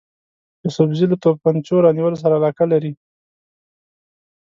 [0.63, 2.91] یوسفزي له توپنچو رانیولو سره علاقه لري.